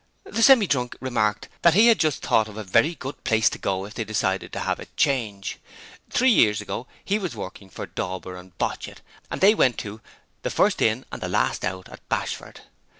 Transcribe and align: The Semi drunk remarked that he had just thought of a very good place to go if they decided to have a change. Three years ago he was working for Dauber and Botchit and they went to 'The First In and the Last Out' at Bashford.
The 0.23 0.41
Semi 0.41 0.65
drunk 0.65 0.97
remarked 0.99 1.47
that 1.61 1.75
he 1.75 1.85
had 1.85 1.99
just 1.99 2.23
thought 2.25 2.47
of 2.47 2.57
a 2.57 2.63
very 2.63 2.95
good 2.95 3.23
place 3.23 3.51
to 3.51 3.59
go 3.59 3.85
if 3.85 3.93
they 3.93 4.03
decided 4.03 4.51
to 4.51 4.61
have 4.61 4.79
a 4.79 4.87
change. 4.97 5.59
Three 6.09 6.31
years 6.31 6.59
ago 6.59 6.87
he 7.05 7.19
was 7.19 7.35
working 7.35 7.69
for 7.69 7.85
Dauber 7.85 8.35
and 8.35 8.57
Botchit 8.57 9.01
and 9.29 9.41
they 9.41 9.53
went 9.53 9.77
to 9.85 10.01
'The 10.41 10.49
First 10.49 10.81
In 10.81 11.05
and 11.11 11.21
the 11.21 11.29
Last 11.29 11.63
Out' 11.63 11.87
at 11.89 12.01
Bashford. 12.09 12.61